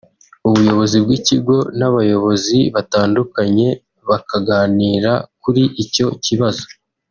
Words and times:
ubuyobozi 0.47 0.95
bw’ikigo 1.03 1.57
n’abayobozi 1.77 2.57
batandukanye 2.75 3.67
bakaganira 4.09 5.11
kuri 5.41 5.63
icyo 5.83 6.07
kibazo 6.25 6.63